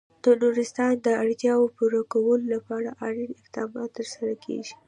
[0.23, 4.73] د نورستان د اړتیاوو پوره کولو لپاره اړین اقدامات ترسره کېږي.